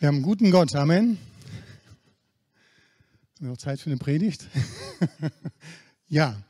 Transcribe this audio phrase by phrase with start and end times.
[0.00, 1.18] Wir haben einen guten Gott, Amen.
[3.34, 4.48] Haben wir noch Zeit für eine Predigt?
[6.08, 6.42] ja,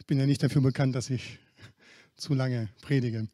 [0.00, 1.38] ich bin ja nicht dafür bekannt, dass ich
[2.16, 3.28] zu lange predige.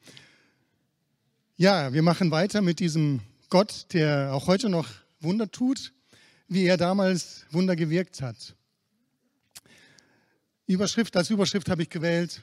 [1.56, 4.87] Ja, wir machen weiter mit diesem Gott, der auch heute noch
[5.21, 5.95] Wunder tut,
[6.46, 8.55] wie er damals Wunder gewirkt hat.
[10.67, 12.43] Überschrift, als Überschrift habe ich gewählt,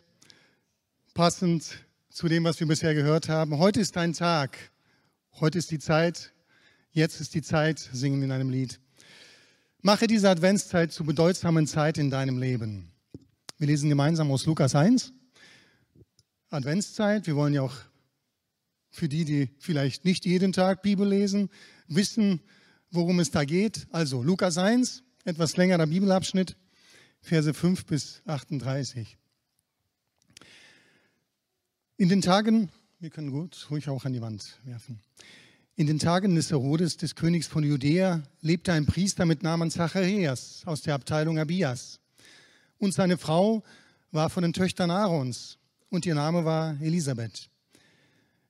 [1.14, 3.60] passend zu dem, was wir bisher gehört haben.
[3.60, 4.58] Heute ist ein Tag,
[5.40, 6.34] heute ist die Zeit,
[6.94, 8.82] Jetzt ist die Zeit, singen wir in einem Lied.
[9.82, 12.92] Mache diese Adventszeit zu bedeutsamen Zeit in deinem Leben.
[13.58, 15.14] Wir lesen gemeinsam aus Lukas 1.
[16.50, 17.28] Adventszeit.
[17.28, 17.76] Wir wollen ja auch
[18.90, 21.50] für die, die vielleicht nicht jeden Tag Bibel lesen,
[21.88, 22.42] wissen,
[22.90, 23.88] worum es da geht.
[23.92, 26.58] Also Lukas 1, etwas längerer Bibelabschnitt,
[27.22, 29.18] Verse 5 bis 38.
[31.96, 35.00] In den Tagen, wir können gut ruhig auch an die Wand werfen.
[35.82, 40.62] In den Tagen des Herodes, des Königs von Judäa, lebte ein Priester mit Namen Zacharias
[40.66, 42.00] aus der Abteilung Abias.
[42.78, 43.64] Und seine Frau
[44.12, 45.58] war von den Töchtern Aarons
[45.90, 47.50] und ihr Name war Elisabeth.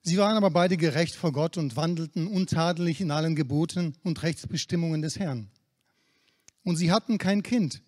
[0.02, 5.02] Sie waren aber beide gerecht vor Gott und wandelten untadelig in allen Geboten und Rechtsbestimmungen
[5.02, 5.50] des Herrn.
[6.66, 7.82] Und sie hatten kein Kind,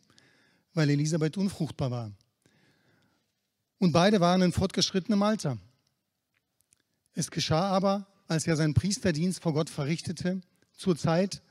[0.74, 2.12] weil Elisabeth unfruchtbar war.
[3.78, 5.58] Und beide waren in fortgeschrittenem Alter.
[7.14, 10.42] Es geschah aber, als er seinen Priesterdienst vor Gott verrichtete,
[10.76, 11.44] zur Zeit,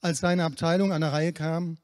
[0.00, 1.76] als seine Abteilung an der Reihe kam,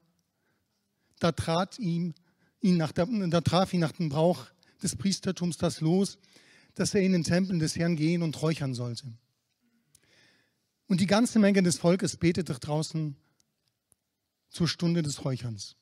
[1.19, 2.15] da, trat ihm,
[2.59, 4.47] ihn nach der, da traf ihn nach dem Brauch
[4.81, 6.17] des Priestertums das Los,
[6.73, 9.05] dass er in den Tempel des Herrn gehen und räuchern sollte.
[10.87, 13.15] Und die ganze Menge des Volkes betete draußen
[14.49, 15.75] zur Stunde des Räucherns.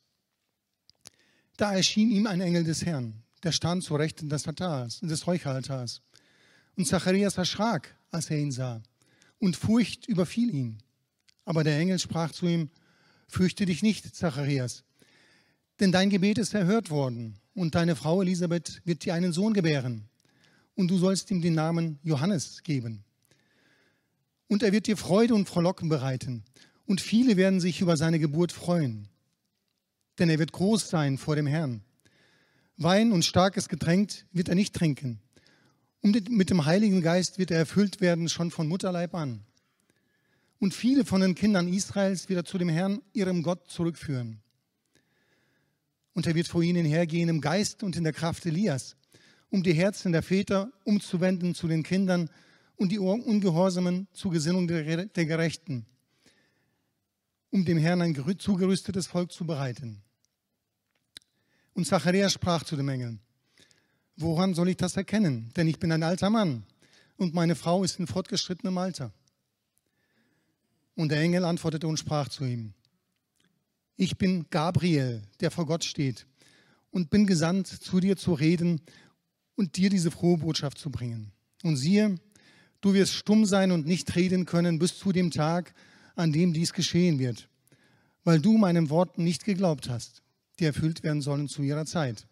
[1.56, 6.02] Da erschien ihm ein Engel des Herrn, der stand zur Rechten des Altars, des Räucheraltars.
[6.78, 8.82] Und Zacharias erschrak, als er ihn sah,
[9.40, 10.78] und Furcht überfiel ihn.
[11.44, 12.70] Aber der Engel sprach zu ihm,
[13.28, 14.84] Fürchte dich nicht, Zacharias,
[15.80, 20.08] denn dein Gebet ist erhört worden, und deine Frau Elisabeth wird dir einen Sohn gebären,
[20.76, 23.04] und du sollst ihm den Namen Johannes geben.
[24.48, 26.44] Und er wird dir Freude und Frohlocken bereiten,
[26.86, 29.10] und viele werden sich über seine Geburt freuen.
[30.20, 31.82] Denn er wird groß sein vor dem Herrn.
[32.78, 35.20] Wein und starkes Getränk wird er nicht trinken,
[36.02, 39.44] und mit dem Heiligen Geist wird er erfüllt werden, schon von Mutterleib an.
[40.60, 44.42] Und viele von den Kindern Israels wird er zu dem Herrn, ihrem Gott, zurückführen.
[46.14, 48.96] Und er wird vor ihnen hergehen im Geist und in der Kraft Elias,
[49.50, 52.30] um die Herzen der Väter umzuwenden zu den Kindern
[52.76, 55.86] und die Ungehorsamen zur Gesinnung der Gerechten,
[57.52, 60.02] um dem Herrn ein zugerüstetes Volk zu bereiten.
[61.74, 63.20] Und Zacharias sprach zu dem Engeln,
[64.18, 65.52] Woran soll ich das erkennen?
[65.56, 66.64] Denn ich bin ein alter Mann
[67.18, 69.12] und meine Frau ist in fortgeschrittenem Alter.
[70.96, 72.74] Und der Engel antwortete und sprach zu ihm,
[73.96, 76.26] ich bin Gabriel, der vor Gott steht
[76.90, 78.82] und bin gesandt, zu dir zu reden
[79.56, 81.32] und dir diese frohe Botschaft zu bringen.
[81.64, 82.20] Und siehe,
[82.82, 85.74] du wirst stumm sein und nicht reden können bis zu dem Tag,
[86.16, 87.50] an dem dies geschehen wird,
[88.24, 90.24] weil du meinen Worten nicht geglaubt hast,
[90.60, 92.26] die erfüllt werden sollen zu ihrer Zeit.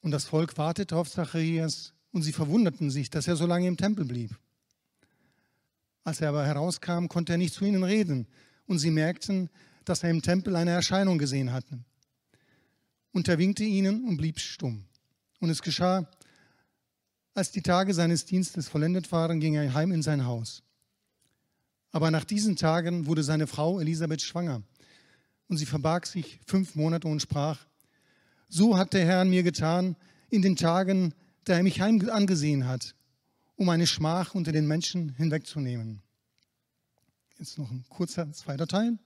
[0.00, 3.76] Und das Volk wartete auf Zacharias und sie verwunderten sich, dass er so lange im
[3.76, 4.38] Tempel blieb.
[6.04, 8.26] Als er aber herauskam, konnte er nicht zu ihnen reden
[8.66, 9.50] und sie merkten,
[9.84, 11.78] dass er im Tempel eine Erscheinung gesehen hatte.
[13.12, 14.84] Und er winkte ihnen und blieb stumm.
[15.40, 16.08] Und es geschah,
[17.34, 20.62] als die Tage seines Dienstes vollendet waren, ging er heim in sein Haus.
[21.90, 24.62] Aber nach diesen Tagen wurde seine Frau Elisabeth schwanger
[25.48, 27.66] und sie verbarg sich fünf Monate und sprach,
[28.48, 29.96] so hat der Herr mir getan
[30.30, 31.14] in den Tagen,
[31.44, 32.94] da er mich heim angesehen hat,
[33.56, 36.02] um eine Schmach unter den Menschen hinwegzunehmen.
[37.38, 38.98] Jetzt noch ein kurzer zweiter Teil.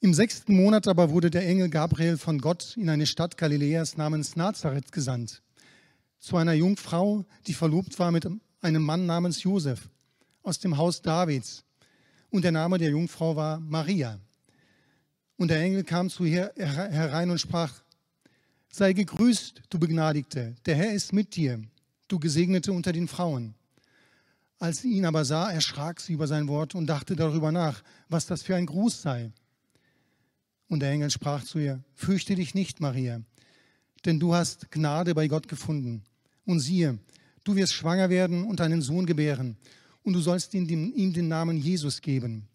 [0.00, 4.36] Im sechsten Monat aber wurde der Engel Gabriel von Gott in eine Stadt Galiläas namens
[4.36, 5.42] Nazareth gesandt,
[6.20, 8.28] zu einer Jungfrau, die verlobt war mit
[8.60, 9.88] einem Mann namens Josef
[10.42, 11.64] aus dem Haus Davids.
[12.30, 14.20] Und der Name der Jungfrau war Maria.
[15.38, 17.72] Und der Engel kam zu ihr herein und sprach,
[18.70, 21.62] sei gegrüßt, du Begnadigte, der Herr ist mit dir,
[22.08, 23.54] du Gesegnete unter den Frauen.
[24.58, 28.26] Als sie ihn aber sah, erschrak sie über sein Wort und dachte darüber nach, was
[28.26, 29.30] das für ein Gruß sei.
[30.66, 33.22] Und der Engel sprach zu ihr, fürchte dich nicht, Maria,
[34.04, 36.02] denn du hast Gnade bei Gott gefunden.
[36.44, 36.98] Und siehe,
[37.44, 39.56] du wirst schwanger werden und einen Sohn gebären,
[40.02, 42.48] und du sollst ihm den Namen Jesus geben.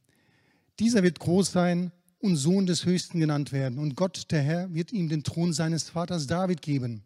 [0.79, 1.91] Dieser wird groß sein
[2.23, 3.77] und Sohn des Höchsten genannt werden.
[3.77, 7.03] Und Gott, der Herr, wird ihm den Thron seines Vaters David geben.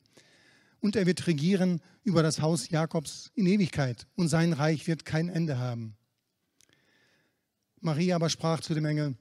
[0.80, 4.06] Und er wird regieren über das Haus Jakobs in Ewigkeit.
[4.16, 5.96] Und sein Reich wird kein Ende haben.
[7.82, 9.16] Maria aber sprach zu dem Engel,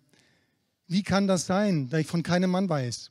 [0.87, 3.11] wie kann das sein, da ich von keinem Mann weiß?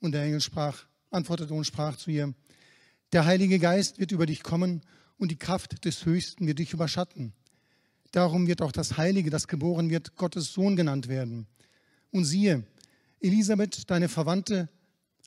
[0.00, 2.32] Und der Engel sprach, antwortete und sprach zu ihr,
[3.12, 4.80] der Heilige Geist wird über dich kommen
[5.18, 7.34] und die Kraft des Höchsten wird dich überschatten.
[8.12, 11.46] Darum wird auch das Heilige, das geboren wird, Gottes Sohn genannt werden.
[12.10, 12.64] Und siehe,
[13.20, 14.68] Elisabeth, deine Verwandte,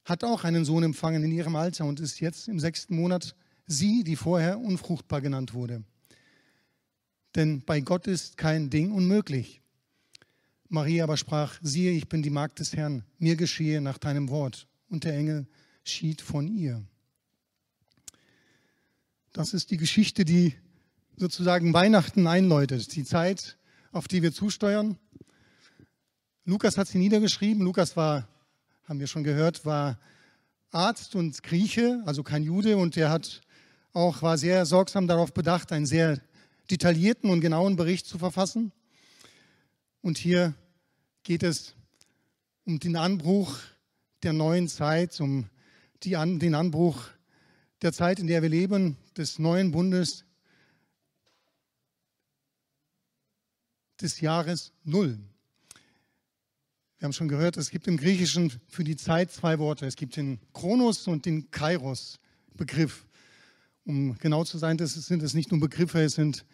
[0.05, 3.35] hat auch einen Sohn empfangen in ihrem Alter und ist jetzt im sechsten Monat
[3.67, 5.83] sie, die vorher unfruchtbar genannt wurde.
[7.35, 9.61] Denn bei Gott ist kein Ding unmöglich.
[10.67, 14.67] Maria aber sprach, siehe, ich bin die Magd des Herrn, mir geschehe nach deinem Wort.
[14.89, 15.47] Und der Engel
[15.83, 16.83] schied von ihr.
[19.33, 20.55] Das ist die Geschichte, die
[21.15, 23.57] sozusagen Weihnachten einläutet, die Zeit,
[23.91, 24.97] auf die wir zusteuern.
[26.43, 27.63] Lukas hat sie niedergeschrieben.
[27.63, 28.27] Lukas war,
[28.85, 29.99] haben wir schon gehört, war
[30.71, 33.41] Arzt und Grieche, also kein Jude, und er hat
[33.93, 36.19] auch war sehr sorgsam darauf bedacht, einen sehr
[36.71, 38.71] detaillierten und genauen Bericht zu verfassen.
[40.01, 40.55] Und hier
[41.23, 41.75] geht es
[42.65, 43.59] um den Anbruch
[44.23, 45.49] der neuen Zeit, um
[46.03, 47.03] die, den Anbruch
[47.81, 50.25] der Zeit, in der wir leben, des neuen Bundes,
[53.99, 55.19] des Jahres Null.
[57.01, 59.87] Wir haben schon gehört, es gibt im Griechischen für die Zeit zwei Worte.
[59.87, 63.07] Es gibt den Kronos und den Kairos-Begriff.
[63.85, 66.45] Um genau zu sein, das sind es nicht nur Begriffe, es sind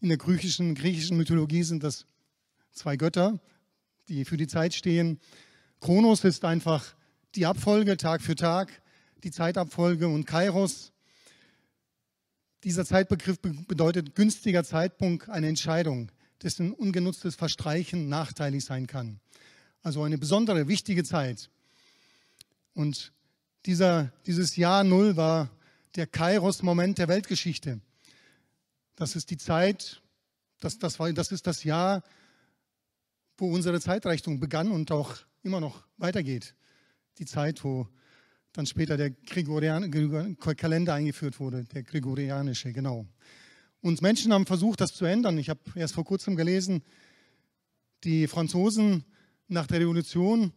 [0.00, 2.06] in der griechischen, griechischen Mythologie sind das
[2.72, 3.38] zwei Götter,
[4.08, 5.20] die für die Zeit stehen.
[5.78, 6.96] Kronos ist einfach
[7.36, 8.82] die Abfolge Tag für Tag,
[9.22, 10.90] die Zeitabfolge und Kairos.
[12.64, 16.10] Dieser Zeitbegriff bedeutet günstiger Zeitpunkt, eine Entscheidung,
[16.42, 19.20] dessen ungenutztes Verstreichen nachteilig sein kann.
[19.82, 21.50] Also eine besondere, wichtige Zeit.
[22.74, 23.12] Und
[23.66, 25.50] dieser, dieses Jahr Null war
[25.96, 27.80] der Kairos-Moment der Weltgeschichte.
[28.96, 30.00] Das ist die Zeit,
[30.60, 32.02] das, das, war, das ist das Jahr,
[33.36, 36.54] wo unsere Zeitrechnung begann und auch immer noch weitergeht.
[37.18, 37.88] Die Zeit, wo
[38.52, 39.90] dann später der Gregorian
[40.36, 43.06] Kalender eingeführt wurde, der gregorianische, genau.
[43.80, 45.38] Und Menschen haben versucht, das zu ändern.
[45.38, 46.82] Ich habe erst vor kurzem gelesen,
[48.04, 49.04] die Franzosen
[49.52, 50.52] nach der Revolution,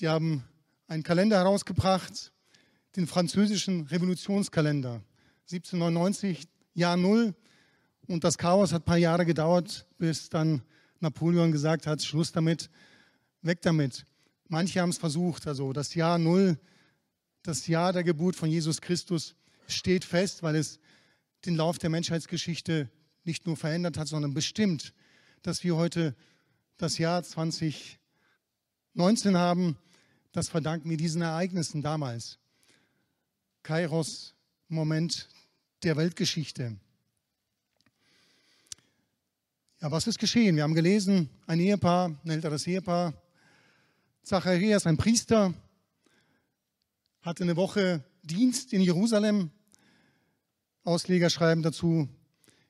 [0.00, 0.44] die haben
[0.86, 2.32] einen Kalender herausgebracht,
[2.94, 5.02] den französischen Revolutionskalender.
[5.50, 7.34] 1799, Jahr Null.
[8.06, 10.62] Und das Chaos hat ein paar Jahre gedauert, bis dann
[11.00, 12.70] Napoleon gesagt hat, Schluss damit,
[13.40, 14.04] weg damit.
[14.48, 15.46] Manche haben es versucht.
[15.46, 16.58] Also das Jahr Null,
[17.42, 19.36] das Jahr der Geburt von Jesus Christus
[19.68, 20.80] steht fest, weil es
[21.46, 22.90] den Lauf der Menschheitsgeschichte
[23.24, 24.92] nicht nur verändert hat, sondern bestimmt,
[25.42, 26.14] dass wir heute
[26.76, 27.98] das Jahr 20
[28.94, 29.76] 19 haben,
[30.32, 32.38] das verdanken wir diesen Ereignissen damals.
[33.62, 34.34] Kairos,
[34.68, 35.28] Moment
[35.82, 36.76] der Weltgeschichte.
[39.80, 40.56] Ja, was ist geschehen?
[40.56, 43.14] Wir haben gelesen, ein Ehepaar, ein älteres Ehepaar,
[44.22, 45.54] Zacharias, ein Priester,
[47.22, 49.50] hatte eine Woche Dienst in Jerusalem.
[50.82, 52.08] Ausleger schreiben dazu,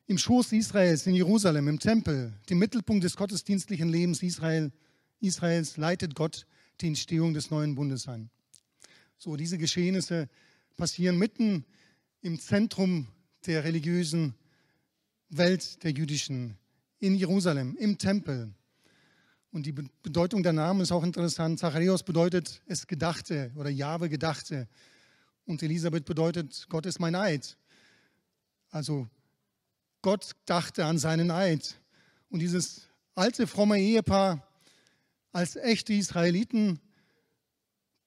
[0.06, 4.72] im Schoß Israels in Jerusalem, im Tempel, dem Mittelpunkt des gottesdienstlichen Lebens Israel,
[5.20, 6.46] Israels leitet Gott
[6.80, 8.30] die Entstehung des neuen Bundes an.
[9.16, 10.28] So, diese Geschehnisse
[10.76, 11.64] passieren mitten
[12.20, 13.08] im Zentrum
[13.46, 14.34] der religiösen
[15.28, 16.56] Welt der Jüdischen,
[16.98, 18.52] in Jerusalem, im Tempel.
[19.50, 21.58] Und die Bedeutung der Namen ist auch interessant.
[21.58, 24.68] Zacharias bedeutet es Gedachte oder Jahwe Gedachte.
[25.46, 27.56] Und Elisabeth bedeutet, Gott ist mein Eid.
[28.70, 29.08] Also
[30.02, 31.80] Gott dachte an seinen Eid.
[32.28, 34.47] Und dieses alte, fromme Ehepaar
[35.38, 36.80] als echte Israeliten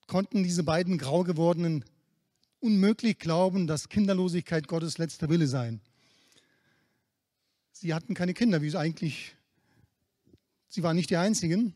[0.05, 1.85] konnten diese beiden grau gewordenen
[2.59, 5.79] unmöglich glauben, dass Kinderlosigkeit Gottes letzter Wille sei.
[7.71, 9.33] Sie hatten keine Kinder, wie es eigentlich,
[10.67, 11.73] sie waren nicht die Einzigen.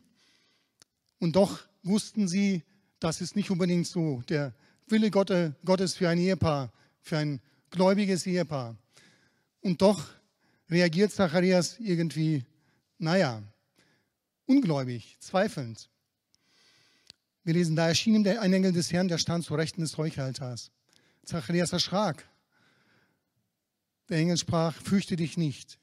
[1.19, 2.63] Und doch wussten sie,
[2.99, 4.53] das ist nicht unbedingt so der
[4.87, 8.75] Wille Gottes für ein Ehepaar, für ein gläubiges Ehepaar.
[9.61, 10.09] Und doch
[10.69, 12.43] reagiert Zacharias irgendwie,
[12.97, 13.41] naja,
[14.45, 15.89] ungläubig, zweifelnd.
[17.43, 20.71] Wir lesen, da erschien ihm ein Engel des Herrn, der stand zur Rechten des Räucheraltars.
[21.25, 22.27] Zacharias erschrak.
[24.09, 25.79] Der Engel sprach, fürchte dich nicht.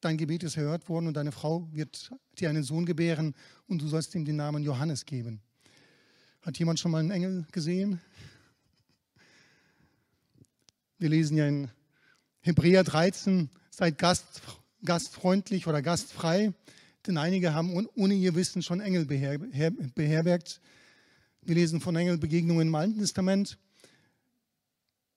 [0.00, 3.34] Dein Gebet ist erhört worden und deine Frau wird dir einen Sohn gebären
[3.66, 5.40] und du sollst ihm den Namen Johannes geben.
[6.42, 8.00] Hat jemand schon mal einen Engel gesehen?
[10.98, 11.70] Wir lesen ja in
[12.40, 14.42] Hebräer 13, seid gast,
[14.84, 16.52] gastfreundlich oder gastfrei
[17.06, 20.60] denn einige haben ohne ihr Wissen schon Engel beherbergt.
[21.42, 23.58] Wir lesen von Engelbegegnungen im Alten Testament.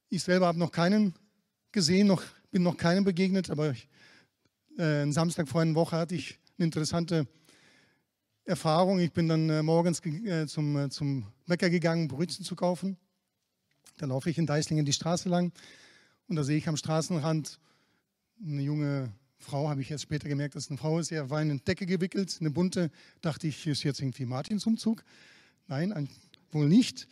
[0.09, 1.15] Ich selber habe noch keinen
[1.71, 3.87] gesehen, noch, bin noch keinem begegnet, aber ich,
[4.77, 7.27] äh, einen Samstag vor einer Woche hatte ich eine interessante
[8.43, 8.99] Erfahrung.
[8.99, 12.97] Ich bin dann äh, morgens äh, zum, äh, zum Bäcker gegangen, Brötchen zu kaufen.
[13.97, 15.51] Da laufe ich in Deislingen die Straße lang
[16.27, 17.59] und da sehe ich am Straßenrand
[18.45, 21.11] eine junge Frau, habe ich erst später gemerkt, dass eine Frau ist.
[21.11, 22.91] Er war in eine Decke gewickelt, eine bunte.
[23.21, 25.03] Dachte ich, ist jetzt irgendwie Martins Umzug.
[25.67, 26.09] Nein, ein,
[26.51, 27.07] wohl nicht.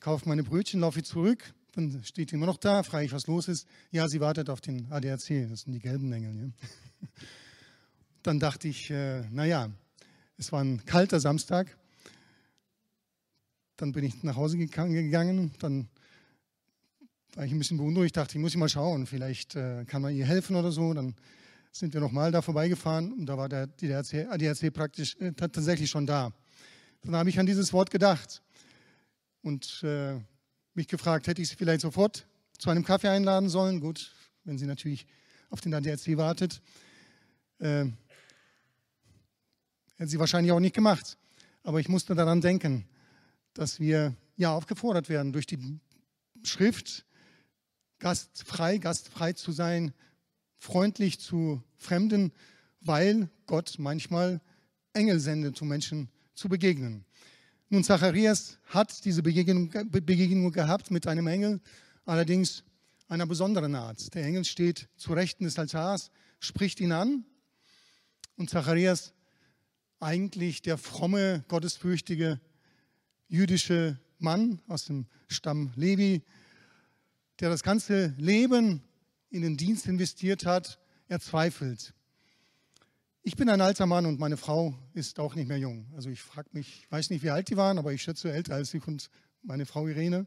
[0.00, 1.54] Kaufe meine Brötchen, laufe ich zurück.
[1.72, 3.66] Dann steht immer noch da, frage ich, was los ist.
[3.90, 6.34] Ja, sie wartet auf den ADAC, das sind die gelben Engel.
[6.36, 7.08] Ja.
[8.22, 9.70] Dann dachte ich, äh, naja,
[10.36, 11.76] es war ein kalter Samstag.
[13.76, 15.52] Dann bin ich nach Hause gegangen.
[15.58, 15.88] Dann
[17.34, 20.14] war ich ein bisschen beunruhigt, dachte ich, muss ich mal schauen, vielleicht äh, kann man
[20.14, 20.92] ihr helfen oder so.
[20.92, 21.14] Dann
[21.72, 26.06] sind wir nochmal da vorbeigefahren und da war der ADAC, ADAC praktisch äh, tatsächlich schon
[26.06, 26.32] da.
[27.02, 28.42] Dann habe ich an dieses Wort gedacht
[29.42, 30.18] und äh,
[30.74, 32.26] mich gefragt, hätte ich sie vielleicht sofort
[32.58, 33.80] zu einem Kaffee einladen sollen?
[33.80, 34.12] Gut,
[34.44, 35.06] wenn sie natürlich
[35.50, 36.60] auf den ADAC wartet.
[37.58, 37.86] Äh,
[39.96, 41.16] hätte sie wahrscheinlich auch nicht gemacht.
[41.62, 42.86] Aber ich musste daran denken,
[43.54, 45.78] dass wir ja aufgefordert werden, durch die
[46.42, 47.04] Schrift
[48.00, 49.94] gastfrei, gastfrei zu sein,
[50.58, 52.32] freundlich zu Fremden,
[52.80, 54.40] weil Gott manchmal
[54.92, 57.04] Engel sendet, um Menschen zu begegnen.
[57.68, 61.60] Nun, Zacharias hat diese Begegnung, Begegnung gehabt mit einem Engel,
[62.04, 62.64] allerdings
[63.08, 64.12] einer besonderen Art.
[64.14, 67.24] Der Engel steht zu Rechten des Altars, spricht ihn an
[68.36, 69.12] und Zacharias,
[70.00, 72.40] eigentlich der fromme, gottesfürchtige
[73.28, 76.22] jüdische Mann aus dem Stamm Levi,
[77.40, 78.82] der das ganze Leben
[79.30, 80.78] in den Dienst investiert hat,
[81.08, 81.94] er zweifelt.
[83.22, 85.86] Ich bin ein alter Mann und meine Frau ist auch nicht mehr jung.
[85.94, 88.54] Also ich frage mich, ich weiß nicht, wie alt die waren, aber ich schätze älter
[88.54, 89.10] als ich und
[89.42, 90.26] meine Frau Irene.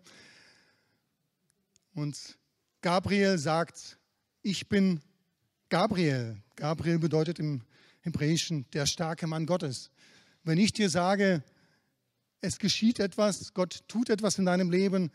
[1.94, 2.38] Und
[2.82, 3.98] Gabriel sagt,
[4.42, 5.02] ich bin
[5.70, 6.38] Gabriel.
[6.56, 7.62] Gabriel bedeutet im
[8.02, 9.92] Hebräischen der starke Mann Gottes.
[10.44, 11.44] Wenn ich dir sage,
[12.42, 15.12] es geschieht etwas, Gott tut etwas in deinem Leben,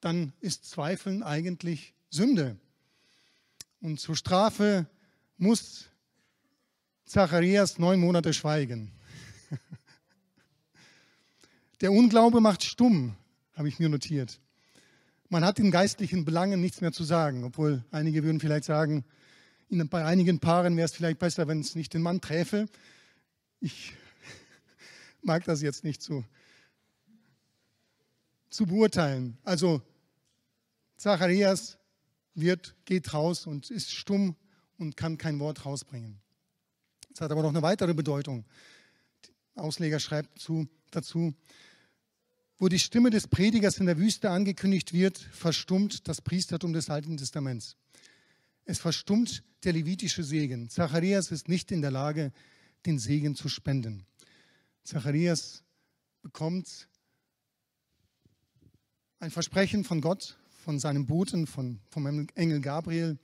[0.00, 2.56] dann ist Zweifeln eigentlich Sünde.
[3.80, 4.86] Und zur Strafe
[5.36, 5.86] muss
[7.04, 8.92] Zacharias neun Monate schweigen.
[11.80, 13.16] Der Unglaube macht stumm,
[13.54, 14.38] habe ich mir notiert.
[15.28, 19.04] Man hat in geistlichen Belangen nichts mehr zu sagen, obwohl einige würden vielleicht sagen,
[19.70, 22.66] bei einigen Paaren wäre es vielleicht besser, wenn es nicht den Mann träfe.
[23.60, 23.92] Ich
[25.22, 26.24] mag das jetzt nicht zu,
[28.50, 29.38] zu beurteilen.
[29.44, 29.82] Also
[31.00, 31.78] Zacharias
[32.34, 34.36] wird, geht raus und ist stumm
[34.76, 36.20] und kann kein Wort rausbringen.
[37.14, 38.44] Es hat aber noch eine weitere Bedeutung.
[39.56, 41.32] Der Ausleger schreibt zu, dazu,
[42.58, 47.16] wo die Stimme des Predigers in der Wüste angekündigt wird, verstummt das Priestertum des Alten
[47.16, 47.76] Testaments.
[48.66, 50.68] Es verstummt der levitische Segen.
[50.68, 52.30] Zacharias ist nicht in der Lage,
[52.84, 54.04] den Segen zu spenden.
[54.84, 55.64] Zacharias
[56.20, 56.88] bekommt
[59.18, 63.18] ein Versprechen von Gott, von seinem Boten, von, vom Engel Gabriel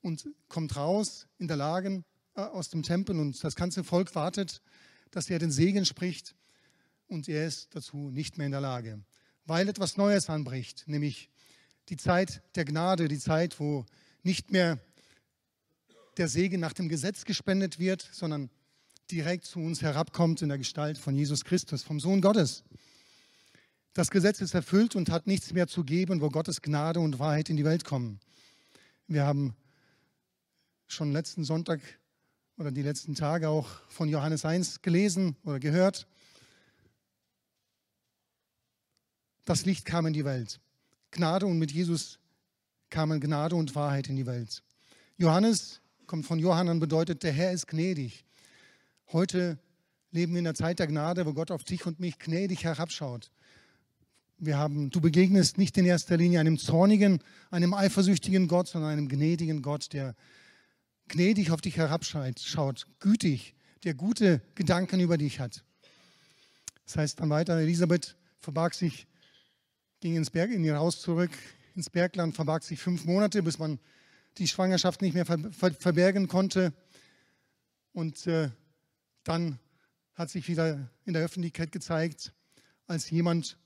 [0.00, 2.04] und kommt raus in der Lage,
[2.34, 4.62] äh, aus dem Tempel und das ganze Volk wartet,
[5.10, 6.34] dass er den Segen spricht
[7.06, 9.02] und er ist dazu nicht mehr in der Lage,
[9.44, 11.30] weil etwas Neues anbricht, nämlich
[11.88, 13.84] die Zeit der Gnade, die Zeit, wo
[14.22, 14.80] nicht mehr
[16.16, 18.50] der Segen nach dem Gesetz gespendet wird, sondern
[19.10, 22.64] direkt zu uns herabkommt in der Gestalt von Jesus Christus, vom Sohn Gottes.
[23.94, 27.48] Das Gesetz ist erfüllt und hat nichts mehr zu geben, wo Gottes Gnade und Wahrheit
[27.48, 28.18] in die Welt kommen.
[29.06, 29.54] Wir haben
[30.88, 31.80] schon letzten Sonntag
[32.56, 36.08] oder die letzten Tage auch von Johannes 1 gelesen oder gehört.
[39.44, 40.58] Das Licht kam in die Welt.
[41.12, 42.18] Gnade und mit Jesus
[42.90, 44.64] kamen Gnade und Wahrheit in die Welt.
[45.18, 48.24] Johannes kommt von Johannan bedeutet, der Herr ist gnädig.
[49.12, 49.56] Heute
[50.10, 53.30] leben wir in der Zeit der Gnade, wo Gott auf dich und mich gnädig herabschaut.
[54.44, 57.20] Wir haben, du begegnest nicht in erster Linie einem zornigen,
[57.50, 60.14] einem eifersüchtigen Gott, sondern einem gnädigen Gott, der
[61.08, 65.64] gnädig auf dich herabschaut, gütig, der gute Gedanken über dich hat.
[66.84, 69.06] Das heißt dann weiter, Elisabeth verbarg sich,
[70.00, 71.30] ging ins Berg, in ihr Haus zurück,
[71.74, 73.78] ins Bergland, verbarg sich fünf Monate, bis man
[74.36, 76.74] die Schwangerschaft nicht mehr ver ver verbergen konnte.
[77.92, 78.50] Und äh,
[79.22, 79.58] dann
[80.14, 82.34] hat sich wieder in der Öffentlichkeit gezeigt,
[82.86, 83.56] als jemand,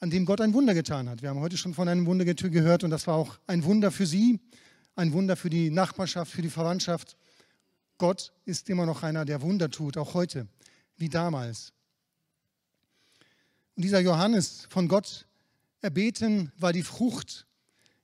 [0.00, 1.22] an dem Gott ein Wunder getan hat.
[1.22, 4.06] Wir haben heute schon von einem Wunder gehört und das war auch ein Wunder für
[4.06, 4.40] sie
[5.00, 7.16] ein Wunder für die Nachbarschaft, für die Verwandtschaft.
[7.98, 10.46] Gott ist immer noch einer, der Wunder tut, auch heute,
[10.96, 11.72] wie damals.
[13.76, 15.26] Und dieser Johannes von Gott
[15.80, 17.46] erbeten war die Frucht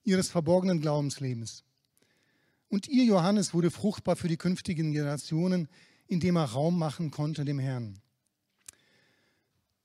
[0.05, 1.65] ihres verborgenen Glaubenslebens.
[2.69, 5.69] Und ihr Johannes wurde fruchtbar für die künftigen Generationen,
[6.07, 8.01] indem er Raum machen konnte dem Herrn.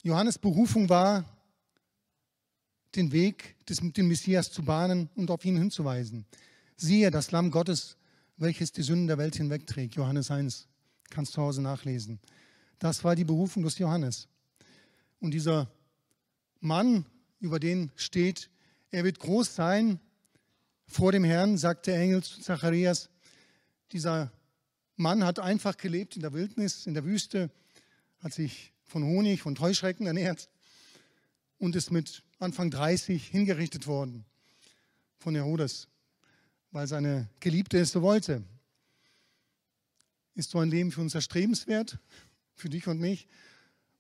[0.04, 1.26] Johannes Berufung war,
[2.96, 6.26] den Weg des, den Messias zu bahnen und auf ihn hinzuweisen.
[6.76, 7.98] Siehe, das Lamm Gottes,
[8.38, 9.96] welches die Sünden der Welt hinwegträgt.
[9.96, 10.68] Johannes 1,
[11.10, 12.20] kannst du zu Hause nachlesen.
[12.80, 14.28] Das war die Berufung des Johannes.
[15.20, 15.72] Und dieser
[16.60, 17.06] Mann,
[17.40, 18.50] über den steht,
[18.90, 20.00] er wird groß sein
[20.88, 23.10] vor dem Herrn, sagt der Engel zu Zacharias.
[23.92, 24.32] Dieser
[24.96, 27.50] Mann hat einfach gelebt in der Wildnis, in der Wüste,
[28.20, 30.50] hat sich von Honig, von Heuschrecken ernährt
[31.58, 34.26] und ist mit Anfang 30 hingerichtet worden
[35.20, 35.88] von Herodes,
[36.72, 38.44] weil seine Geliebte es so wollte.
[40.34, 42.00] Ist so ein Leben für uns erstrebenswert,
[42.56, 43.28] für dich und mich?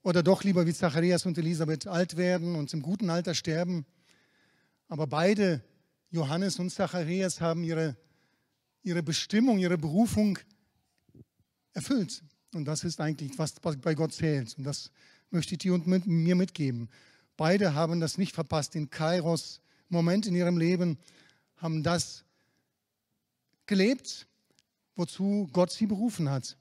[0.02, 3.86] Oder doch lieber wie Zacharias und Elisabeth alt werden und im guten Alter sterben?
[4.88, 5.64] Aber beide,
[6.10, 7.96] Johannes und Zacharias, haben ihre,
[8.82, 10.40] ihre Bestimmung, ihre Berufung
[11.74, 12.24] erfüllt.
[12.56, 14.58] Und das ist eigentlich, was bei Gott zählt.
[14.58, 14.90] Und das
[15.30, 16.90] möchte ich dir und mir mitgeben.
[17.42, 18.76] Beide haben das nicht verpasst.
[18.76, 21.00] In Kairos, Moment in ihrem Leben,
[21.58, 22.24] haben das
[23.66, 24.28] gelebt,
[24.96, 26.56] wozu Gott sie berufen hat.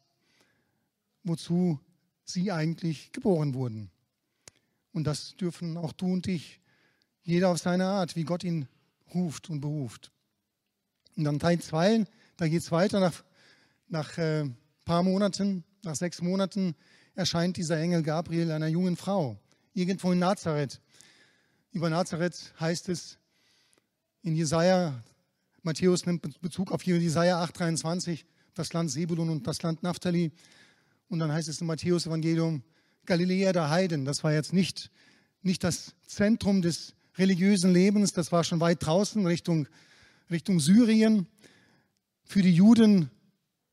[1.23, 1.79] Wozu
[2.25, 3.91] sie eigentlich geboren wurden.
[4.93, 6.63] Und das dürfen auch du und ich,
[7.25, 8.67] jeder auf seine Art, wie Gott ihn
[9.13, 10.11] ruft und beruft.
[11.15, 12.07] Und dann Teil 2,
[12.39, 13.23] da geht es weiter nach,
[13.89, 14.49] nach äh,
[14.87, 16.75] paar Monaten, nach sechs Monaten,
[17.15, 19.39] erscheint dieser Engel Gabriel einer jungen Frau,
[19.75, 20.81] irgendwo in Nazareth.
[21.73, 23.19] Über Nazareth heißt es
[24.23, 25.03] in Jesaja,
[25.63, 28.25] Matthäus nimmt Bezug auf Jesaja 8,23,
[28.55, 30.33] das Land Sebulun und das Land Naphtali.
[31.09, 32.63] Und dann heißt es im Matthäus-Evangelium,
[33.07, 34.05] Galiläa der Heiden.
[34.05, 34.91] Das war jetzt nicht,
[35.43, 39.69] nicht das Zentrum des religiösen Lebens, das war schon weit draußen Richtung,
[40.31, 41.27] Richtung Syrien.
[42.25, 43.11] Für die Juden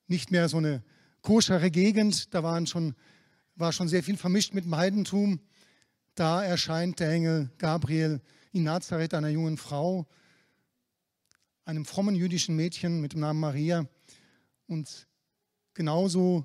[0.07, 0.83] nicht mehr so eine
[1.21, 2.95] koschere Gegend, da waren schon,
[3.55, 5.39] war schon sehr viel vermischt mit dem Heidentum.
[6.17, 10.07] Da erscheint der Engel Gabriel in Nazareth einer jungen Frau,
[11.63, 13.87] einem frommen jüdischen Mädchen mit dem Namen Maria.
[14.65, 15.07] Und
[15.75, 16.43] genauso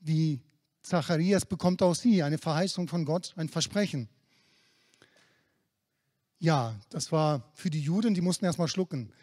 [0.00, 0.42] wie
[0.82, 4.10] Zacharias bekommt auch sie eine Verheißung von Gott, ein Versprechen.
[6.38, 9.14] Ja, das war für die Juden, die mussten erstmal schlucken.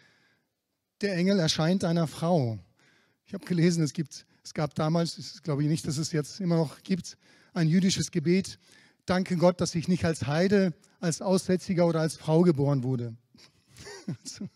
[1.02, 2.58] Der Engel erscheint einer Frau.
[3.26, 6.56] Ich habe gelesen, es, gibt, es gab damals, ich glaube nicht, dass es jetzt immer
[6.56, 7.16] noch gibt,
[7.52, 8.58] ein jüdisches Gebet.
[9.06, 13.16] Danke Gott, dass ich nicht als Heide, als Aussätziger oder als Frau geboren wurde.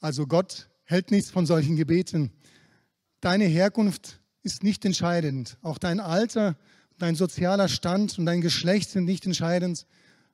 [0.00, 2.30] Also Gott hält nichts von solchen Gebeten.
[3.22, 5.56] Deine Herkunft ist nicht entscheidend.
[5.62, 6.58] Auch dein Alter,
[6.98, 9.86] dein sozialer Stand und dein Geschlecht sind nicht entscheidend,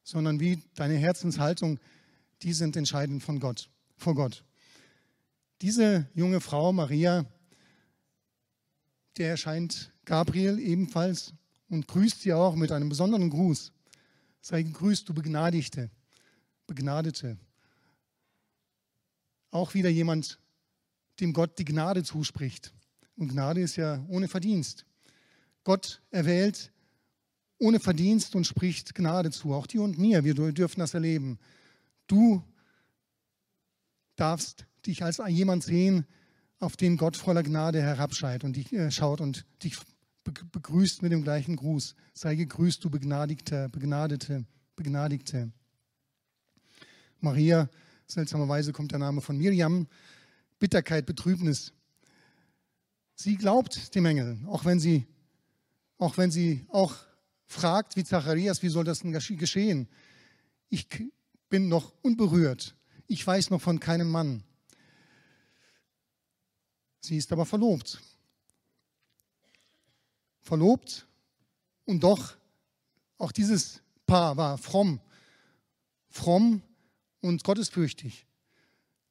[0.02, 1.78] sondern wie deine Herzenshaltung,
[2.42, 4.42] die sind entscheidend von Gott, vor Gott.
[5.62, 7.26] Diese junge Frau, Maria,
[9.18, 11.34] der erscheint Gabriel ebenfalls
[11.70, 13.72] und grüßt sie auch mit einem besonderen Gruß.
[14.42, 15.90] Sei gegrüßt, du Begnadigte,
[16.66, 17.38] Begnadete.
[19.50, 20.38] Auch wieder jemand,
[21.20, 22.74] dem Gott die Gnade zuspricht.
[23.16, 24.84] Und Gnade ist ja ohne Verdienst.
[25.64, 26.72] Gott erwählt
[27.58, 29.52] ohne Verdienst und spricht Gnade zu.
[29.52, 31.38] Auch dir und mir, wir dürfen das erleben.
[32.06, 32.42] Du
[34.16, 36.06] darfst dich als jemand sehen,
[36.58, 39.76] auf den Gott voller Gnade herabschaut und dich, äh, schaut und dich
[40.24, 41.94] begrüßt mit dem gleichen Gruß.
[42.12, 44.44] Sei gegrüßt, du Begnadigte, Begnadete,
[44.76, 45.50] Begnadigte.
[47.20, 47.68] Maria,
[48.06, 49.86] seltsamerweise kommt der Name von Miriam,
[50.58, 51.72] Bitterkeit, Betrübnis.
[53.14, 55.06] Sie glaubt dem Engel, auch wenn sie,
[55.98, 56.94] auch wenn sie auch
[57.46, 59.88] fragt, wie Zacharias, wie soll das denn geschehen?
[60.68, 60.86] Ich
[61.48, 62.76] bin noch unberührt.
[63.06, 64.44] Ich weiß noch von keinem Mann.
[67.00, 68.00] Sie ist aber verlobt.
[70.40, 71.06] Verlobt
[71.84, 72.36] und doch,
[73.18, 75.00] auch dieses Paar war fromm.
[76.08, 76.62] Fromm
[77.20, 78.26] und gottesfürchtig.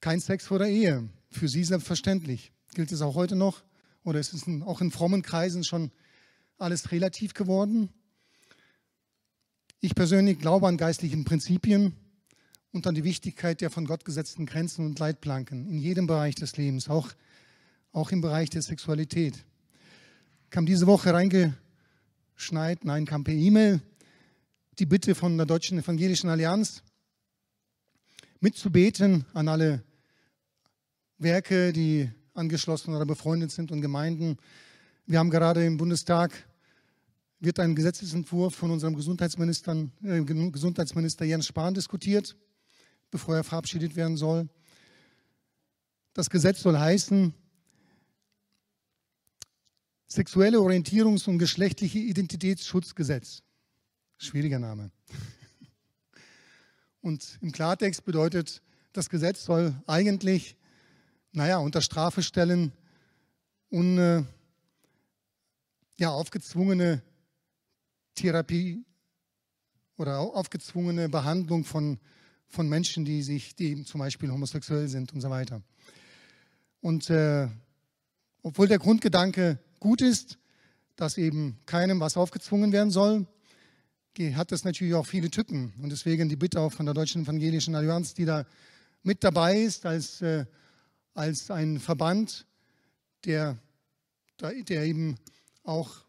[0.02, 1.10] Kein Sex vor der Ehe.
[1.32, 2.52] Für sie selbstverständlich.
[2.74, 3.64] Gilt es auch heute noch?
[4.04, 5.92] Oder ist es auch in frommen Kreisen schon
[6.58, 7.90] alles relativ geworden?
[9.80, 11.96] Ich persönlich glaube an geistlichen Prinzipien
[12.72, 16.58] und an die Wichtigkeit der von Gott gesetzten Grenzen und Leitplanken in jedem Bereich des
[16.58, 17.10] Lebens, auch,
[17.92, 19.46] auch im Bereich der Sexualität.
[20.50, 23.82] Kam diese Woche reingeschneit, nein, kam per E-Mail
[24.80, 26.82] die Bitte von der Deutschen Evangelischen Allianz,
[28.40, 29.84] mitzubeten an alle
[31.20, 34.38] Werke, die angeschlossen oder befreundet sind und Gemeinden.
[35.06, 36.32] Wir haben gerade im Bundestag
[37.40, 42.36] wird ein Gesetzesentwurf von unserem Gesundheitsminister, äh, Gesundheitsminister Jens Spahn diskutiert,
[43.12, 44.50] bevor er verabschiedet werden soll.
[46.14, 47.36] Das Gesetz soll heißen,
[50.12, 53.44] Sexuelle Orientierungs- und geschlechtliche Identitätsschutzgesetz.
[54.18, 54.90] Schwieriger Name.
[57.02, 60.58] Und im Klartext bedeutet, das Gesetz soll eigentlich,
[61.32, 62.72] naja, unter Strafe stellen,
[63.70, 64.24] un, äh,
[65.98, 67.04] ja, aufgezwungene
[68.16, 68.84] Therapie
[69.96, 72.00] oder aufgezwungene Behandlung von,
[72.48, 75.62] von Menschen, die sich, die eben zum Beispiel homosexuell sind und so weiter.
[76.82, 77.48] Und äh,
[78.42, 80.38] obwohl der Grundgedanke gut ist,
[80.96, 83.26] dass eben keinem was aufgezwungen werden soll,
[84.34, 85.74] hat das natürlich auch viele Tücken.
[85.82, 88.46] Und deswegen die Bitte auch von der Deutschen Evangelischen Allianz, die da
[89.02, 90.46] mit dabei ist als, äh,
[91.14, 92.46] als ein Verband,
[93.24, 93.58] der,
[94.42, 95.16] der eben
[95.64, 96.06] auch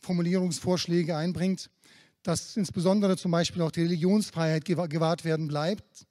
[0.00, 1.70] Formulierungsvorschläge einbringt,
[2.22, 6.06] dass insbesondere zum Beispiel auch die Religionsfreiheit gewahrt werden bleibt,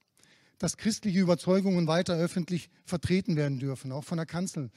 [0.57, 4.71] dass christliche Überzeugungen weiter öffentlich vertreten werden dürfen, auch von der Kanzel,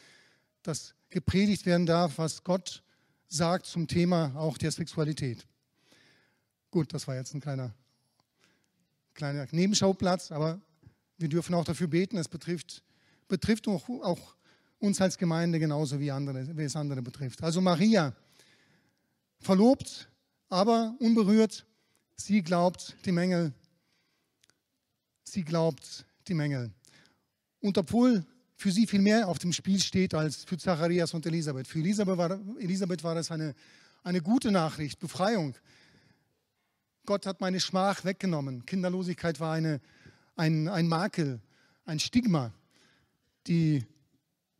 [0.62, 2.82] dass gepredigt werden darf, was Gott
[3.28, 5.46] sagt zum Thema auch der Sexualität.
[6.70, 7.74] Gut, das war jetzt ein kleiner,
[9.14, 10.60] kleiner Nebenschauplatz, aber
[11.16, 12.16] wir dürfen auch dafür beten.
[12.16, 12.82] Es betrifft,
[13.26, 14.34] betrifft auch, auch
[14.78, 17.42] uns als Gemeinde genauso wie, andere, wie es andere betrifft.
[17.42, 18.14] Also Maria,
[19.40, 20.08] verlobt,
[20.48, 21.66] aber unberührt,
[22.16, 23.52] sie glaubt die Mängel.
[25.24, 26.70] Sie glaubt die Mängel.
[27.60, 28.24] Und obwohl
[28.58, 31.68] für sie viel mehr auf dem Spiel steht als für Zacharias und Elisabeth.
[31.68, 33.54] Für Elisabeth war, Elisabeth war das eine,
[34.02, 35.54] eine gute Nachricht, Befreiung.
[37.06, 38.66] Gott hat meine Schmach weggenommen.
[38.66, 39.80] Kinderlosigkeit war eine,
[40.34, 41.40] ein, ein Makel,
[41.84, 42.52] ein Stigma.
[43.46, 43.86] Die,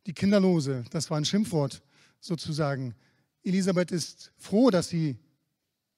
[0.05, 1.81] die Kinderlose, das war ein Schimpfwort
[2.21, 2.95] sozusagen.
[3.43, 5.17] Elisabeth ist froh, dass sie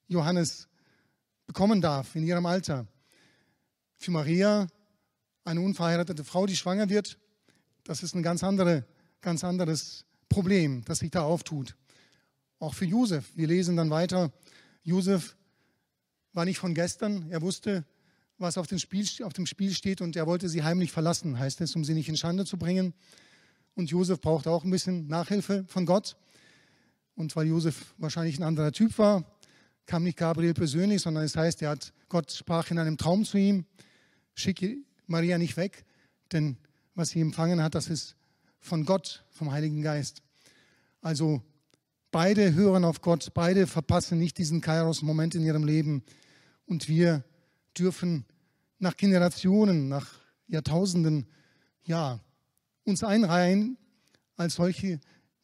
[0.08, 0.68] Johannes
[1.46, 2.88] bekommen darf in ihrem Alter.
[3.98, 4.66] Für Maria,
[5.46, 7.20] eine unverheiratete Frau, die schwanger wird,
[7.84, 8.86] das ist ein ganz, andere,
[9.22, 11.76] ganz anderes Problem, das sich da auftut.
[12.60, 13.30] Auch für Josef.
[13.36, 14.32] Wir lesen dann weiter.
[14.84, 15.36] Josef
[16.34, 17.30] war nicht von gestern.
[17.30, 17.86] Er wusste,
[18.38, 21.62] was auf dem, Spiel, auf dem Spiel steht und er wollte sie heimlich verlassen, heißt
[21.62, 22.94] es, um sie nicht in Schande zu bringen.
[23.76, 26.18] Und Josef brauchte auch ein bisschen Nachhilfe von Gott.
[27.16, 29.26] Und weil Josef wahrscheinlich ein anderer Typ war,
[29.86, 33.38] kam nicht Gabriel persönlich, sondern es heißt, er hat, Gott sprach in einem Traum zu
[33.38, 33.66] ihm,
[34.34, 35.86] schicke Maria nicht weg,
[36.32, 36.58] denn
[36.96, 38.16] was sie empfangen hat, das ist
[38.60, 40.22] von Gott, vom Heiligen Geist.
[41.02, 41.42] Also
[42.12, 46.04] beide hören auf Gott, beide verpassen nicht diesen Kairos-Moment in ihrem Leben.
[46.66, 47.24] Und wir
[47.78, 48.26] dürfen
[48.80, 50.08] nach Generationen, nach
[50.48, 51.28] Jahrtausenden,
[51.86, 52.20] ja,
[52.84, 53.78] uns einreihen
[54.36, 55.00] als solche,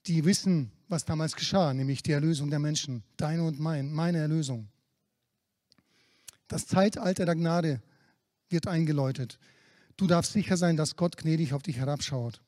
[0.05, 4.69] die wissen, was damals geschah, nämlich die Erlösung der Menschen, deine und mein, meine Erlösung.
[6.47, 7.81] Das Zeitalter der Gnade
[8.49, 9.37] wird eingeläutet.
[9.97, 12.41] Du darfst sicher sein, dass Gott gnädig auf dich herabschaut.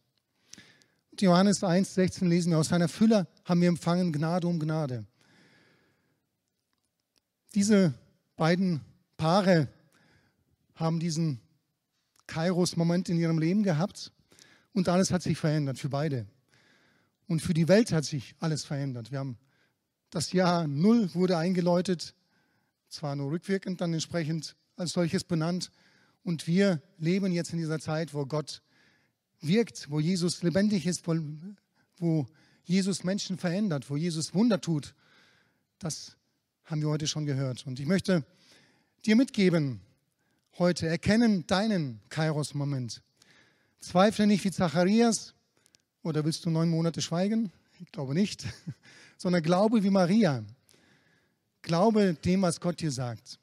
[1.12, 5.06] Und Johannes 1, 16 lesen wir, aus seiner Fülle haben wir empfangen Gnade um Gnade.
[7.56, 7.96] Diese
[8.36, 8.82] beiden
[9.18, 9.68] Paare
[10.76, 11.42] haben diesen
[12.28, 14.12] Kairos-Moment in ihrem Leben gehabt
[14.74, 16.28] und alles hat sich verändert für beide.
[17.28, 19.12] Und für die Welt hat sich alles verändert.
[19.12, 19.38] Wir haben
[20.12, 22.14] das Jahr Null wurde eingeläutet,
[22.88, 25.72] zwar nur rückwirkend dann entsprechend als solches benannt,
[26.24, 28.62] und wir leben jetzt in dieser Zeit, wo Gott
[29.42, 31.16] wirkt, wo Jesus lebendig ist, wo,
[31.98, 32.28] wo
[32.64, 34.94] Jesus Menschen verändert, wo Jesus Wunder tut.
[35.80, 36.18] Das
[36.66, 37.66] haben wir heute schon gehört.
[37.66, 38.24] Und ich möchte
[39.06, 39.82] dir mitgeben,
[40.58, 43.02] heute erkennen deinen Kairos-Moment.
[43.80, 45.34] Zweifle nicht wie Zacharias
[46.04, 47.52] oder willst du neun Monate schweigen?
[47.80, 48.46] Ich glaube nicht,
[49.18, 50.44] sondern glaube wie Maria.
[51.62, 53.40] Glaube dem, was Gott dir sagt.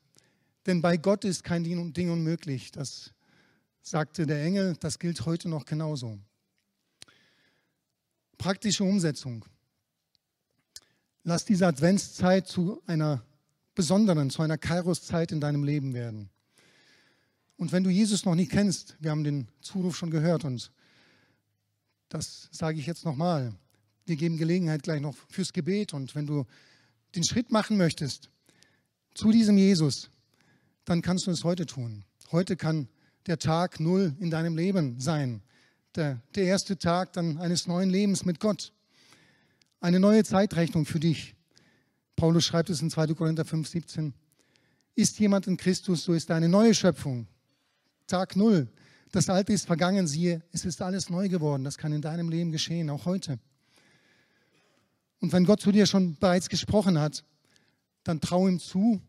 [0.66, 2.72] Denn bei Gott ist kein Ding unmöglich.
[2.72, 3.12] Das
[3.83, 6.18] sagte der Engel, das gilt heute noch genauso.
[8.37, 9.44] Praktische Umsetzung.
[11.22, 13.22] Lass diese Adventszeit zu einer
[13.74, 16.31] besonderen, zu einer Kairos-Zeit in deinem Leben werden.
[17.57, 20.72] Und wenn du Jesus noch nicht kennst, wir haben den Zuruf schon gehört und
[22.09, 23.55] das sage ich jetzt nochmal.
[24.05, 26.44] Wir geben Gelegenheit gleich noch fürs Gebet und wenn du
[27.14, 28.31] den Schritt machen möchtest
[29.14, 30.11] zu diesem Jesus,
[30.87, 32.05] dann kannst du es heute tun.
[32.33, 32.88] Heute kann
[33.27, 35.42] der Tag Null in deinem Leben sein.
[35.94, 38.72] Der, der erste Tag dann eines neuen Lebens mit Gott.
[39.81, 41.35] Eine neue Zeitrechnung für dich.
[42.14, 43.09] Paulus schreibt es in 2.
[43.09, 44.14] Korinther 5, 17.
[44.94, 47.27] Ist jemand in Christus, so ist er eine neue Schöpfung.
[48.07, 48.68] Tag Null.
[49.12, 51.64] Das Alte ist vergangen, siehe, es ist alles neu geworden.
[51.64, 53.38] Das kann in deinem Leben geschehen, auch heute.
[55.20, 57.25] Und wenn Gott zu dir schon bereits gesprochen hat,
[58.05, 59.01] dann trau ihm zu,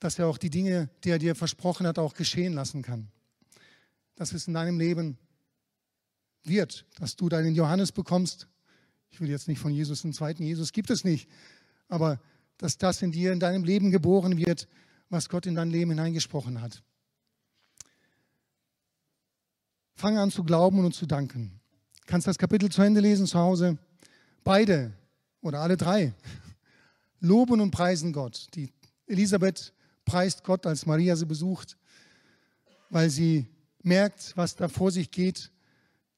[0.00, 3.08] dass er auch die Dinge, die er dir versprochen hat, auch geschehen lassen kann.
[4.16, 5.18] Dass es in deinem Leben
[6.42, 8.48] wird, dass du deinen Johannes bekommst.
[9.10, 11.28] Ich will jetzt nicht von Jesus, einen zweiten Jesus gibt es nicht,
[11.88, 12.20] aber
[12.56, 14.68] dass das in dir, in deinem Leben geboren wird,
[15.10, 16.82] was Gott in dein Leben hineingesprochen hat.
[19.94, 21.60] Fange an zu glauben und zu danken.
[22.00, 23.76] Du kannst das Kapitel zu Ende lesen zu Hause.
[24.44, 24.92] Beide
[25.42, 26.14] oder alle drei
[27.20, 28.48] loben und preisen Gott.
[28.54, 28.72] Die
[29.06, 29.74] Elisabeth
[30.10, 31.76] preist Gott, als Maria sie besucht,
[32.88, 33.46] weil sie
[33.84, 35.52] merkt, was da vor sich geht.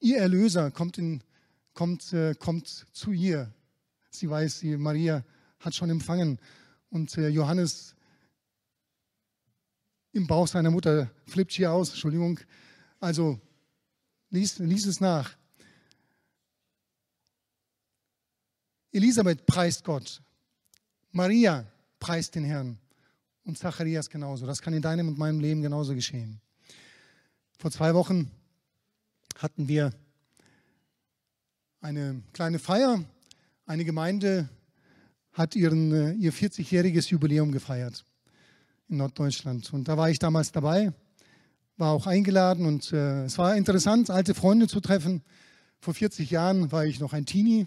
[0.00, 1.22] Ihr Erlöser kommt, in,
[1.74, 3.52] kommt, äh, kommt zu ihr.
[4.08, 5.22] Sie weiß, sie, Maria
[5.60, 6.38] hat schon empfangen.
[6.88, 7.94] Und äh, Johannes
[10.12, 12.40] im Bauch seiner Mutter flippt hier aus, Entschuldigung.
[12.98, 13.38] Also
[14.30, 15.36] lies, lies es nach.
[18.90, 20.22] Elisabeth preist Gott.
[21.10, 21.66] Maria
[22.00, 22.78] preist den Herrn.
[23.44, 24.46] Und Zacharias genauso.
[24.46, 26.40] Das kann in deinem und meinem Leben genauso geschehen.
[27.58, 28.30] Vor zwei Wochen
[29.36, 29.92] hatten wir
[31.80, 33.04] eine kleine Feier.
[33.66, 34.48] Eine Gemeinde
[35.32, 38.04] hat ihren, äh, ihr 40-jähriges Jubiläum gefeiert
[38.88, 39.72] in Norddeutschland.
[39.72, 40.92] Und da war ich damals dabei,
[41.76, 45.22] war auch eingeladen und äh, es war interessant, alte Freunde zu treffen.
[45.80, 47.66] Vor 40 Jahren war ich noch ein Teenie,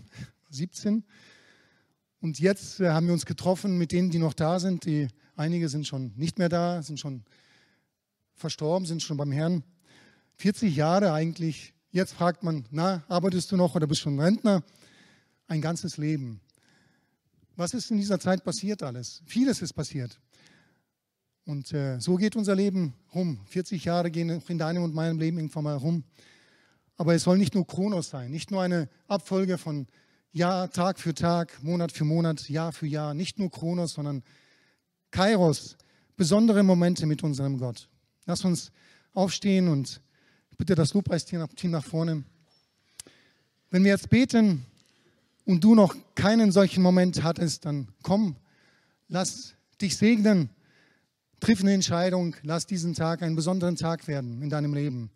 [0.52, 1.04] 17.
[2.22, 4.86] Und jetzt äh, haben wir uns getroffen mit denen, die noch da sind.
[4.86, 7.24] Die, einige sind schon nicht mehr da, sind schon
[8.34, 9.64] verstorben, sind schon beim Herrn.
[10.38, 11.74] 40 Jahre eigentlich.
[11.92, 14.64] Jetzt fragt man, na, arbeitest du noch oder bist schon Rentner?
[15.48, 16.42] Ein ganzes Leben.
[17.56, 19.22] Was ist in dieser Zeit passiert alles?
[19.26, 20.20] Vieles ist passiert.
[21.46, 23.40] Und äh, so geht unser Leben rum.
[23.46, 26.04] 40 Jahre gehen in deinem und meinem Leben irgendwann mal rum.
[26.98, 29.88] Aber es soll nicht nur Kronos sein, nicht nur eine Abfolge von
[30.32, 33.14] Jahr, Tag für Tag, Monat für Monat, Jahr für Jahr.
[33.14, 34.24] Nicht nur Kronos, sondern
[35.12, 35.78] Kairos,
[36.18, 37.88] besondere Momente mit unserem Gott.
[38.26, 38.72] Lass uns
[39.14, 40.02] aufstehen und
[40.58, 42.24] bitte das Lobpreisteam nach vorne.
[43.70, 44.66] Wenn wir jetzt beten
[45.46, 48.36] und du noch keinen solchen Moment hattest, dann komm,
[49.08, 50.50] lass dich segnen
[51.40, 55.12] Triff eine Entscheidung, lass diesen Tag einen besonderen Tag werden in deinem Leben.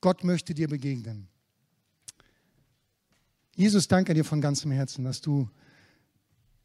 [0.00, 1.28] Gott möchte dir begegnen.
[3.56, 5.48] Jesus, danke dir von ganzem Herzen, dass du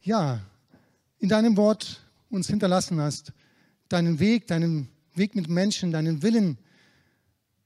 [0.02, 0.42] ja
[1.20, 2.02] in deinem Wort
[2.32, 3.34] uns hinterlassen hast,
[3.90, 6.58] deinen Weg, deinen Weg mit Menschen, deinen Willen,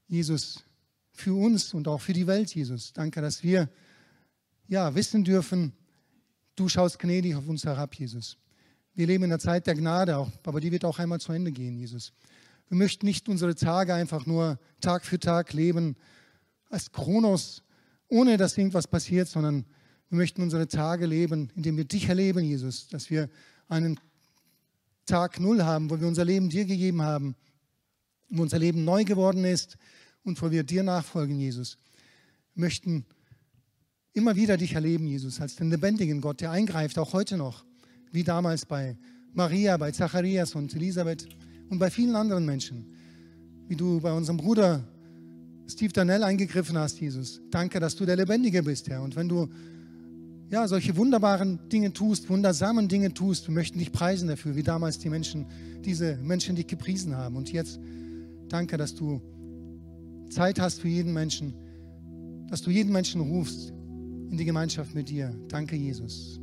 [0.08, 0.64] Jesus,
[1.12, 2.92] für uns und auch für die Welt, Jesus.
[2.92, 3.70] Danke, dass wir
[4.68, 5.72] ja wissen dürfen,
[6.56, 8.36] du schaust gnädig auf uns herab, Jesus.
[8.94, 11.76] Wir leben in der Zeit der Gnade, aber die wird auch einmal zu Ende gehen,
[11.76, 12.12] Jesus.
[12.68, 15.96] Wir möchten nicht unsere Tage einfach nur Tag für Tag leben
[16.68, 17.62] als Kronos,
[18.08, 19.64] ohne dass irgendwas passiert, sondern
[20.08, 23.28] wir möchten unsere Tage leben, indem wir dich erleben, Jesus, dass wir
[23.68, 24.00] einen
[25.06, 27.34] Tag Null haben, wo wir unser Leben dir gegeben haben,
[28.28, 29.76] wo unser Leben neu geworden ist
[30.24, 31.78] und wo wir dir nachfolgen, Jesus.
[32.54, 33.06] Wir möchten
[34.12, 37.64] immer wieder dich erleben, Jesus, als den lebendigen Gott, der eingreift, auch heute noch
[38.12, 38.96] wie damals bei
[39.34, 41.28] Maria, bei Zacharias und Elisabeth
[41.68, 42.96] und bei vielen anderen Menschen.
[43.68, 44.84] Wie du bei unserem Bruder
[45.68, 47.40] Steve Danell eingegriffen hast, Jesus.
[47.50, 49.02] Danke, dass du der Lebendige bist, Herr.
[49.02, 49.48] Und wenn du
[50.50, 54.98] ja, solche wunderbaren Dinge tust, wundersamen Dinge tust, wir möchten dich preisen dafür, wie damals
[54.98, 55.46] die Menschen,
[55.84, 57.36] diese Menschen dich gepriesen haben.
[57.36, 57.80] Und jetzt
[58.48, 59.20] danke, dass du
[60.30, 61.54] Zeit hast für jeden Menschen,
[62.48, 63.70] dass du jeden Menschen rufst
[64.30, 65.34] in die Gemeinschaft mit dir.
[65.48, 66.40] Danke, Jesus.